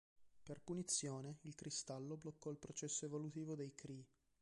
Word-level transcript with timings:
Per 0.43 0.59
punizione, 0.61 1.37
il 1.41 1.53
cristallo 1.53 2.17
bloccò 2.17 2.49
il 2.49 2.57
processo 2.57 3.05
evolutivo 3.05 3.53
dei 3.53 3.75
Kree. 3.75 4.05